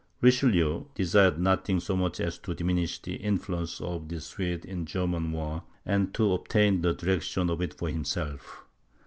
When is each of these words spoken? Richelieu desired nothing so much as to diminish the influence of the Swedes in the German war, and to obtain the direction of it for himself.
Richelieu 0.19 0.85
desired 0.95 1.37
nothing 1.37 1.79
so 1.79 1.95
much 1.95 2.19
as 2.19 2.39
to 2.39 2.55
diminish 2.55 2.99
the 3.03 3.17
influence 3.17 3.79
of 3.79 4.09
the 4.09 4.19
Swedes 4.19 4.65
in 4.65 4.79
the 4.83 4.91
German 4.91 5.31
war, 5.31 5.61
and 5.85 6.11
to 6.15 6.33
obtain 6.33 6.81
the 6.81 6.95
direction 6.95 7.51
of 7.51 7.61
it 7.61 7.75
for 7.75 7.87
himself. 7.87 8.65